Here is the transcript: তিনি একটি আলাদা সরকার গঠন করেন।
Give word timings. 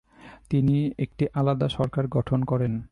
তিনি 0.49 0.77
একটি 0.99 1.25
আলাদা 1.33 1.67
সরকার 1.69 2.03
গঠন 2.07 2.39
করেন। 2.43 2.73